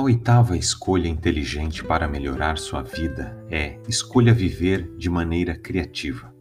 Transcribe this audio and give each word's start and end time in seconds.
A 0.00 0.02
oitava 0.02 0.56
escolha 0.56 1.08
inteligente 1.08 1.84
para 1.84 2.08
melhorar 2.08 2.56
sua 2.56 2.80
vida 2.80 3.36
é 3.50 3.78
escolha 3.86 4.32
viver 4.32 4.96
de 4.96 5.10
maneira 5.10 5.54
criativa. 5.54 6.34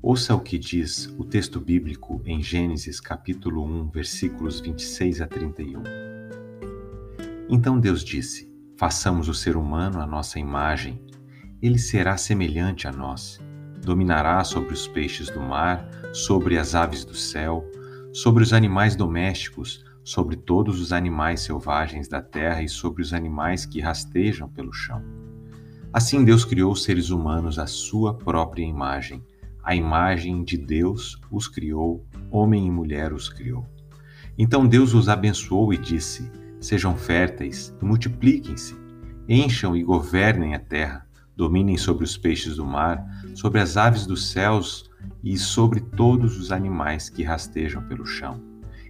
Ouça 0.00 0.34
o 0.34 0.40
que 0.40 0.58
diz 0.58 1.14
o 1.18 1.22
texto 1.22 1.60
bíblico 1.60 2.22
em 2.24 2.42
Gênesis 2.42 2.98
capítulo 2.98 3.62
1, 3.62 3.90
versículos 3.90 4.60
26 4.60 5.20
a 5.20 5.26
31. 5.26 5.82
Então 7.50 7.78
Deus 7.78 8.02
disse: 8.02 8.50
Façamos 8.78 9.28
o 9.28 9.34
ser 9.34 9.58
humano 9.58 10.00
à 10.00 10.06
nossa 10.06 10.38
imagem. 10.38 10.98
Ele 11.60 11.78
será 11.78 12.16
semelhante 12.16 12.88
a 12.88 12.90
nós. 12.90 13.38
Dominará 13.84 14.42
sobre 14.44 14.72
os 14.72 14.88
peixes 14.88 15.28
do 15.28 15.42
mar, 15.42 15.86
sobre 16.14 16.56
as 16.56 16.74
aves 16.74 17.04
do 17.04 17.14
céu, 17.14 17.70
sobre 18.14 18.42
os 18.42 18.54
animais 18.54 18.96
domésticos, 18.96 19.84
sobre 20.08 20.36
todos 20.36 20.80
os 20.80 20.90
animais 20.90 21.40
selvagens 21.40 22.08
da 22.08 22.22
terra 22.22 22.62
e 22.62 22.68
sobre 22.68 23.02
os 23.02 23.12
animais 23.12 23.66
que 23.66 23.78
rastejam 23.78 24.48
pelo 24.48 24.72
chão. 24.72 25.04
Assim 25.92 26.24
Deus 26.24 26.46
criou 26.46 26.72
os 26.72 26.82
seres 26.82 27.10
humanos 27.10 27.58
à 27.58 27.66
sua 27.66 28.14
própria 28.14 28.64
imagem. 28.64 29.22
A 29.62 29.74
imagem 29.74 30.42
de 30.42 30.56
Deus 30.56 31.20
os 31.30 31.46
criou, 31.46 32.06
homem 32.30 32.66
e 32.66 32.70
mulher 32.70 33.12
os 33.12 33.28
criou. 33.28 33.66
Então 34.38 34.66
Deus 34.66 34.94
os 34.94 35.10
abençoou 35.10 35.74
e 35.74 35.76
disse: 35.76 36.32
Sejam 36.58 36.96
férteis 36.96 37.76
e 37.78 37.84
multipliquem-se, 37.84 38.74
encham 39.28 39.76
e 39.76 39.84
governem 39.84 40.54
a 40.54 40.58
terra, 40.58 41.06
dominem 41.36 41.76
sobre 41.76 42.04
os 42.04 42.16
peixes 42.16 42.56
do 42.56 42.64
mar, 42.64 43.06
sobre 43.34 43.60
as 43.60 43.76
aves 43.76 44.06
dos 44.06 44.30
céus 44.30 44.90
e 45.22 45.36
sobre 45.36 45.80
todos 45.80 46.38
os 46.38 46.50
animais 46.50 47.10
que 47.10 47.22
rastejam 47.22 47.82
pelo 47.82 48.06
chão. 48.06 48.47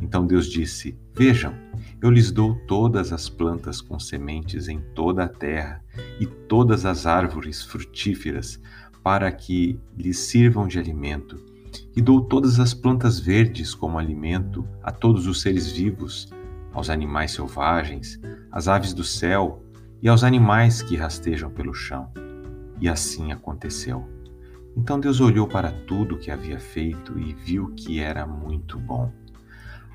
Então 0.00 0.26
Deus 0.26 0.46
disse: 0.46 0.98
Vejam, 1.14 1.54
eu 2.02 2.10
lhes 2.10 2.30
dou 2.30 2.54
todas 2.66 3.12
as 3.12 3.28
plantas 3.28 3.80
com 3.80 3.98
sementes 3.98 4.68
em 4.68 4.80
toda 4.94 5.24
a 5.24 5.28
terra 5.28 5.82
e 6.18 6.26
todas 6.26 6.86
as 6.86 7.06
árvores 7.06 7.62
frutíferas, 7.62 8.60
para 9.02 9.30
que 9.30 9.78
lhes 9.96 10.18
sirvam 10.18 10.66
de 10.66 10.78
alimento. 10.78 11.36
E 11.94 12.00
dou 12.00 12.22
todas 12.22 12.58
as 12.58 12.74
plantas 12.74 13.20
verdes 13.20 13.74
como 13.74 13.98
alimento 13.98 14.66
a 14.82 14.90
todos 14.90 15.26
os 15.26 15.40
seres 15.40 15.70
vivos, 15.70 16.28
aos 16.72 16.90
animais 16.90 17.32
selvagens, 17.32 18.18
às 18.50 18.68
aves 18.68 18.92
do 18.92 19.04
céu 19.04 19.62
e 20.02 20.08
aos 20.08 20.24
animais 20.24 20.82
que 20.82 20.96
rastejam 20.96 21.50
pelo 21.50 21.74
chão. 21.74 22.10
E 22.80 22.88
assim 22.88 23.32
aconteceu. 23.32 24.08
Então 24.76 24.98
Deus 24.98 25.20
olhou 25.20 25.46
para 25.46 25.70
tudo 25.70 26.14
o 26.14 26.18
que 26.18 26.30
havia 26.30 26.58
feito 26.58 27.18
e 27.18 27.34
viu 27.34 27.72
que 27.74 28.00
era 28.00 28.26
muito 28.26 28.78
bom. 28.78 29.12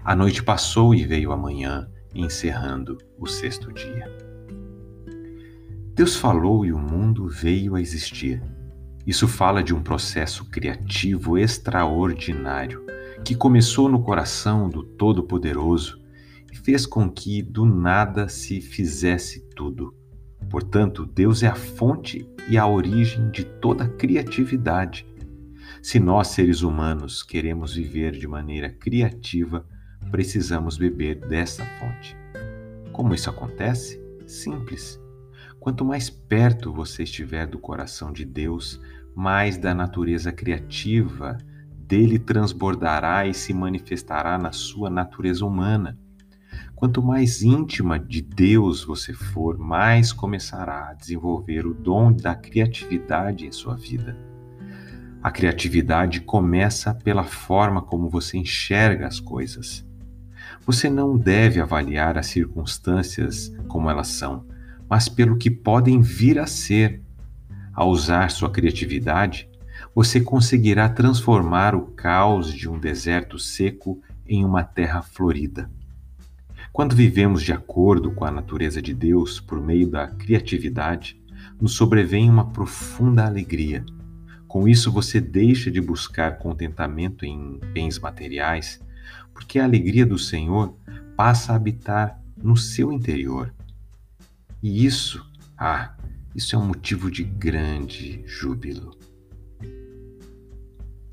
A 0.06 0.16
noite 0.16 0.44
passou 0.44 0.94
e 0.94 1.04
veio 1.04 1.32
a 1.32 1.36
manhã, 1.36 1.90
encerrando 2.14 2.96
o 3.18 3.26
sexto 3.26 3.74
dia. 3.74 4.08
Deus 5.96 6.16
falou 6.16 6.64
e 6.64 6.72
o 6.72 6.78
mundo 6.78 7.28
veio 7.28 7.74
a 7.74 7.82
existir. 7.82 8.40
Isso 9.04 9.28
fala 9.28 9.64
de 9.64 9.74
um 9.74 9.82
processo 9.82 10.46
criativo 10.46 11.40
extraordinário 11.40 12.86
que 13.24 13.34
começou 13.34 13.90
no 13.90 14.04
coração 14.04 14.70
do 14.70 14.84
Todo-Poderoso 14.84 16.00
e 16.54 16.56
fez 16.56 16.86
com 16.86 17.10
que 17.10 17.42
do 17.42 17.66
nada 17.66 18.30
se 18.30 18.62
fizesse 18.62 19.50
tudo. 19.56 19.92
Portanto, 20.52 21.04
Deus 21.04 21.42
é 21.42 21.48
a 21.48 21.56
fonte 21.56 22.30
e 22.48 22.60
a 22.60 22.68
origem 22.68 23.32
de 23.32 23.44
toda 23.44 23.90
criatividade. 23.90 25.04
Se 25.82 26.00
nós, 26.00 26.28
seres 26.28 26.62
humanos, 26.62 27.24
queremos 27.24 27.74
viver 27.74 28.12
de 28.12 28.28
maneira 28.28 28.70
criativa, 28.70 29.66
precisamos 30.16 30.78
beber 30.78 31.16
dessa 31.28 31.66
fonte. 31.78 32.16
Como 32.94 33.14
isso 33.14 33.30
acontece? 33.30 34.02
Simples. 34.26 34.98
Quanto 35.60 35.84
mais 35.84 36.10
perto 36.10 36.72
você 36.72 37.04
estiver 37.04 37.46
do 37.46 37.60
coração 37.60 38.14
de 38.14 38.24
Deus, 38.24 38.80
mais 39.14 39.58
da 39.58 39.76
natureza 39.76 40.32
criativa 40.32 41.38
dele 41.70 42.18
transbordará 42.18 43.28
e 43.28 43.34
se 43.34 43.54
manifestará 43.54 44.38
na 44.38 44.54
sua 44.54 44.90
natureza 44.90 45.46
humana. 45.46 46.00
Quanto 46.74 47.04
mais 47.04 47.44
íntima 47.44 48.00
de 48.00 48.22
Deus 48.22 48.86
você 48.86 49.12
for, 49.12 49.58
mais 49.58 50.14
começará 50.14 50.92
a 50.92 50.94
desenvolver 50.94 51.68
o 51.68 51.74
dom 51.74 52.14
da 52.14 52.34
criatividade 52.34 53.46
em 53.46 53.52
sua 53.52 53.76
vida. 53.76 54.18
A 55.22 55.30
criatividade 55.30 56.22
começa 56.22 56.94
pela 56.94 57.26
forma 57.26 57.82
como 57.82 58.08
você 58.08 58.38
enxerga 58.38 59.08
as 59.08 59.20
coisas. 59.20 59.86
Você 60.66 60.90
não 60.90 61.18
deve 61.18 61.60
avaliar 61.60 62.18
as 62.18 62.28
circunstâncias 62.28 63.52
como 63.68 63.90
elas 63.90 64.10
são, 64.10 64.46
mas 64.90 65.10
pelo 65.10 65.38
que 65.38 65.50
podem 65.50 66.02
vir 66.02 66.38
a 66.40 66.46
ser. 66.46 67.02
Ao 67.74 67.90
usar 67.90 68.32
sua 68.32 68.50
criatividade, 68.50 69.50
você 69.94 70.22
conseguirá 70.22 70.88
transformar 70.88 71.76
o 71.76 71.88
caos 71.88 72.54
de 72.54 72.70
um 72.70 72.80
deserto 72.80 73.38
seco 73.38 74.02
em 74.26 74.46
uma 74.46 74.64
terra 74.64 75.02
florida. 75.02 75.70
Quando 76.72 76.96
vivemos 76.96 77.42
de 77.42 77.54
acordo 77.54 78.12
com 78.12 78.26
a 78.26 78.32
natureza 78.32 78.82
de 78.82 78.94
Deus 78.94 79.40
por 79.40 79.62
meio 79.62 79.88
da 79.88 80.08
criatividade, 80.08 81.18
nos 81.60 81.74
sobrevém 81.74 82.30
uma 82.30 82.52
profunda 82.52 83.26
alegria. 83.26 83.86
Com 84.48 84.68
isso, 84.68 84.92
você 84.92 85.22
deixa 85.22 85.72
de 85.72 85.80
buscar 85.80 86.38
contentamento 86.38 87.26
em 87.26 87.60
bens 87.74 88.00
materiais 88.00 88.82
porque 89.36 89.60
a 89.60 89.66
alegria 89.66 90.06
do 90.06 90.18
Senhor 90.18 90.74
passa 91.18 91.52
a 91.52 91.58
habitar 91.58 92.20
no 92.42 92.56
seu 92.56 92.90
interior. 92.92 93.54
E 94.64 94.86
isso, 94.86 95.30
ah, 95.58 95.94
isso 96.34 96.56
é 96.56 96.58
um 96.58 96.66
motivo 96.66 97.12
de 97.12 97.24
grande 97.24 98.24
júbilo. 98.26 98.98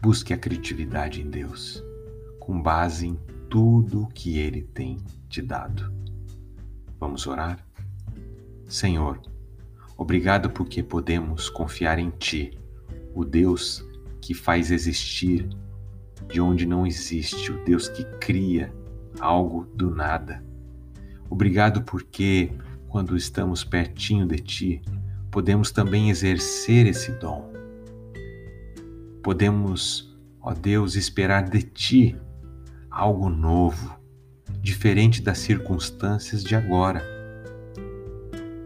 Busque 0.00 0.32
a 0.32 0.38
criatividade 0.38 1.20
em 1.20 1.28
Deus, 1.28 1.82
com 2.38 2.62
base 2.62 3.08
em 3.08 3.18
tudo 3.50 4.08
que 4.14 4.38
Ele 4.38 4.62
tem 4.62 4.98
te 5.28 5.42
dado. 5.42 5.92
Vamos 7.00 7.26
orar? 7.26 7.58
Senhor, 8.68 9.20
obrigado 9.96 10.48
porque 10.48 10.80
podemos 10.80 11.50
confiar 11.50 11.98
em 11.98 12.10
Ti, 12.10 12.56
o 13.14 13.24
Deus 13.24 13.84
que 14.20 14.32
faz 14.32 14.70
existir 14.70 15.48
de 16.28 16.40
onde 16.40 16.66
não 16.66 16.86
existe, 16.86 17.52
o 17.52 17.64
Deus 17.64 17.88
que 17.88 18.04
cria 18.18 18.72
algo 19.20 19.66
do 19.74 19.90
nada. 19.90 20.44
Obrigado 21.28 21.82
porque, 21.82 22.52
quando 22.88 23.16
estamos 23.16 23.64
pertinho 23.64 24.26
de 24.26 24.38
Ti, 24.38 24.82
podemos 25.30 25.70
também 25.70 26.10
exercer 26.10 26.86
esse 26.86 27.12
dom. 27.12 27.50
Podemos, 29.22 30.16
ó 30.40 30.52
Deus, 30.52 30.94
esperar 30.94 31.48
de 31.48 31.62
Ti 31.62 32.16
algo 32.90 33.30
novo, 33.30 33.98
diferente 34.60 35.22
das 35.22 35.38
circunstâncias 35.38 36.42
de 36.44 36.54
agora. 36.54 37.02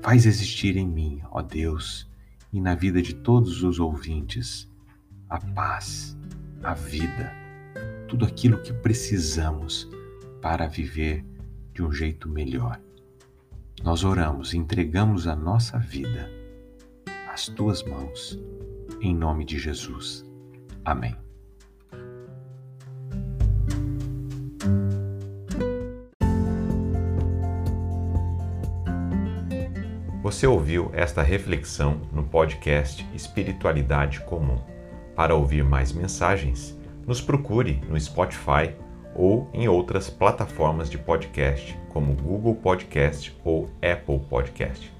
Faz 0.02 0.26
existir 0.26 0.76
em 0.76 0.86
mim, 0.86 1.20
ó 1.30 1.42
Deus, 1.42 2.10
e 2.52 2.60
na 2.60 2.74
vida 2.74 3.02
de 3.02 3.14
todos 3.14 3.62
os 3.62 3.78
ouvintes, 3.78 4.68
a 5.28 5.38
paz, 5.38 6.16
a 6.62 6.74
vida 6.74 7.45
tudo 8.08 8.24
aquilo 8.24 8.62
que 8.62 8.72
precisamos 8.72 9.88
para 10.40 10.66
viver 10.66 11.24
de 11.72 11.82
um 11.82 11.92
jeito 11.92 12.28
melhor. 12.28 12.80
Nós 13.82 14.04
oramos 14.04 14.54
e 14.54 14.58
entregamos 14.58 15.26
a 15.26 15.36
nossa 15.36 15.78
vida 15.78 16.30
às 17.32 17.46
tuas 17.46 17.82
mãos, 17.82 18.38
em 19.00 19.14
nome 19.14 19.44
de 19.44 19.58
Jesus. 19.58 20.24
Amém. 20.84 21.16
Você 30.22 30.44
ouviu 30.44 30.90
esta 30.92 31.22
reflexão 31.22 32.00
no 32.12 32.24
podcast 32.24 33.06
Espiritualidade 33.14 34.20
Comum. 34.22 34.58
Para 35.14 35.36
ouvir 35.36 35.62
mais 35.62 35.92
mensagens, 35.92 36.75
nos 37.06 37.20
procure 37.20 37.80
no 37.88 37.98
Spotify 37.98 38.74
ou 39.14 39.48
em 39.54 39.68
outras 39.68 40.10
plataformas 40.10 40.90
de 40.90 40.98
podcast, 40.98 41.78
como 41.88 42.14
Google 42.14 42.56
Podcast 42.56 43.34
ou 43.44 43.70
Apple 43.80 44.18
Podcast. 44.28 44.92